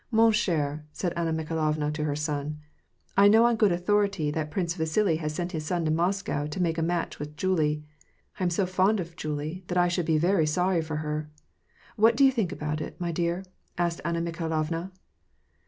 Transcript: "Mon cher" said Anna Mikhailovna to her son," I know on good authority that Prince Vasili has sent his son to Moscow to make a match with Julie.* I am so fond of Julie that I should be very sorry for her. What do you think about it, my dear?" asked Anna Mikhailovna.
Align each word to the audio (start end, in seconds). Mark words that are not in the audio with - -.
"Mon 0.19 0.31
cher" 0.31 0.83
said 0.91 1.13
Anna 1.15 1.31
Mikhailovna 1.31 1.93
to 1.93 2.03
her 2.05 2.15
son," 2.15 2.57
I 3.17 3.27
know 3.27 3.45
on 3.45 3.55
good 3.55 3.71
authority 3.71 4.31
that 4.31 4.49
Prince 4.49 4.73
Vasili 4.73 5.17
has 5.17 5.31
sent 5.35 5.51
his 5.51 5.63
son 5.67 5.85
to 5.85 5.91
Moscow 5.91 6.47
to 6.47 6.59
make 6.59 6.79
a 6.79 6.81
match 6.81 7.19
with 7.19 7.35
Julie.* 7.35 7.83
I 8.39 8.43
am 8.45 8.49
so 8.49 8.65
fond 8.65 8.99
of 8.99 9.15
Julie 9.15 9.63
that 9.67 9.77
I 9.77 9.89
should 9.89 10.07
be 10.07 10.17
very 10.17 10.47
sorry 10.47 10.81
for 10.81 10.95
her. 11.05 11.29
What 11.97 12.15
do 12.17 12.25
you 12.25 12.31
think 12.31 12.51
about 12.51 12.81
it, 12.81 12.99
my 12.99 13.11
dear?" 13.11 13.45
asked 13.77 14.01
Anna 14.03 14.21
Mikhailovna. 14.21 14.91